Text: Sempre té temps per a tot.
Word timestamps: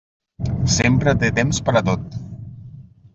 Sempre 0.75 1.13
té 1.23 1.29
temps 1.39 1.59
per 1.67 1.75
a 1.81 1.83
tot. 1.91 2.17